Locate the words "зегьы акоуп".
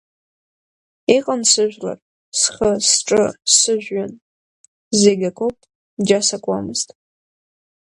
4.99-5.57